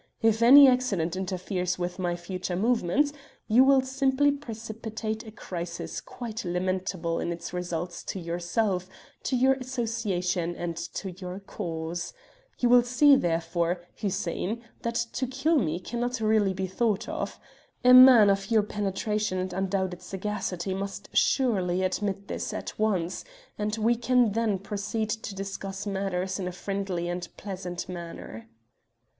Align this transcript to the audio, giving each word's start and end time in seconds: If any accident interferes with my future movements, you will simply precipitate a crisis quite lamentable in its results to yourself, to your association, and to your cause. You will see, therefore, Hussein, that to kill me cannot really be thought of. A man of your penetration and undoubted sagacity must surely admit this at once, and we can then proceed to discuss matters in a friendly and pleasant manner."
If 0.23 0.41
any 0.41 0.67
accident 0.67 1.15
interferes 1.15 1.77
with 1.77 1.99
my 1.99 2.15
future 2.15 2.55
movements, 2.55 3.13
you 3.47 3.63
will 3.63 3.81
simply 3.81 4.31
precipitate 4.31 5.23
a 5.27 5.31
crisis 5.31 6.01
quite 6.01 6.43
lamentable 6.43 7.19
in 7.19 7.31
its 7.31 7.53
results 7.53 8.03
to 8.05 8.19
yourself, 8.19 8.89
to 9.21 9.35
your 9.35 9.53
association, 9.53 10.55
and 10.55 10.75
to 10.75 11.11
your 11.19 11.39
cause. 11.39 12.13
You 12.57 12.67
will 12.69 12.81
see, 12.81 13.15
therefore, 13.15 13.83
Hussein, 13.95 14.63
that 14.81 14.95
to 14.95 15.27
kill 15.27 15.59
me 15.59 15.79
cannot 15.79 16.19
really 16.19 16.55
be 16.55 16.65
thought 16.65 17.07
of. 17.07 17.39
A 17.85 17.93
man 17.93 18.31
of 18.31 18.49
your 18.49 18.63
penetration 18.63 19.37
and 19.37 19.53
undoubted 19.53 20.01
sagacity 20.01 20.73
must 20.73 21.15
surely 21.15 21.83
admit 21.83 22.27
this 22.27 22.53
at 22.55 22.79
once, 22.79 23.23
and 23.55 23.77
we 23.77 23.93
can 23.93 24.31
then 24.31 24.57
proceed 24.57 25.11
to 25.11 25.35
discuss 25.35 25.85
matters 25.85 26.39
in 26.39 26.47
a 26.47 26.51
friendly 26.51 27.07
and 27.07 27.27
pleasant 27.37 27.87
manner." 27.87 28.49